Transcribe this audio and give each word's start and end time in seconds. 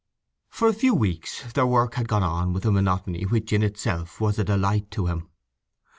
For 0.49 0.67
a 0.67 0.73
few 0.73 0.95
weeks 0.95 1.43
their 1.53 1.67
work 1.67 1.93
had 1.93 2.07
gone 2.07 2.23
on 2.23 2.53
with 2.53 2.65
a 2.65 2.71
monotony 2.71 3.21
which 3.27 3.53
in 3.53 3.61
itself 3.61 4.19
was 4.19 4.39
a 4.39 4.43
delight 4.43 4.89
to 4.89 5.05
him. 5.05 5.29